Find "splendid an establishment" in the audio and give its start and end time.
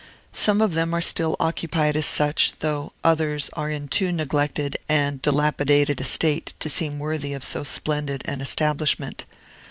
7.61-9.25